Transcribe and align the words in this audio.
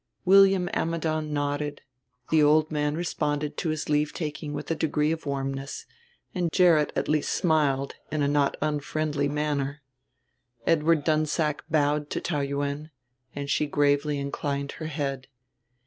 William 0.25 0.67
Ammidon 0.73 1.31
nodded, 1.31 1.81
the 2.31 2.41
old 2.41 2.71
man 2.71 2.95
responded 2.95 3.55
to 3.57 3.69
his 3.69 3.87
leave 3.87 4.13
taking 4.13 4.51
with 4.51 4.71
a 4.71 4.75
degree 4.75 5.11
of 5.11 5.27
warmness, 5.27 5.85
Gerrit 6.51 6.91
at 6.95 7.07
least 7.07 7.31
smiled 7.31 7.93
in 8.11 8.23
a 8.23 8.27
not 8.27 8.57
unfriendly 8.63 9.27
manner. 9.29 9.83
Edward 10.65 11.03
Dunsack 11.03 11.61
bowed 11.69 12.09
to 12.09 12.19
Taou 12.19 12.41
Yuen, 12.41 12.89
and 13.35 13.47
she 13.47 13.67
gravely 13.67 14.17
inclined 14.17 14.71
her 14.71 14.87
head. 14.87 15.27